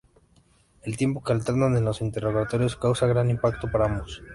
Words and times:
El 0.81 0.97
tiempo 0.97 1.21
que 1.23 1.31
alternan 1.31 1.77
en 1.77 1.85
los 1.85 2.01
interrogatorios 2.01 2.75
causa 2.75 3.05
gran 3.05 3.29
impacto 3.29 3.69
para 3.69 3.85
ambos. 3.85 4.23